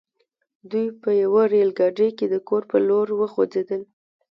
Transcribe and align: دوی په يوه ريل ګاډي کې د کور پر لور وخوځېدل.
دوی 0.71 0.87
په 1.01 1.09
يوه 1.21 1.43
ريل 1.53 1.71
ګاډي 1.79 2.09
کې 2.17 2.25
د 2.29 2.35
کور 2.47 2.61
پر 2.69 2.79
لور 2.89 3.07
وخوځېدل. 3.19 3.81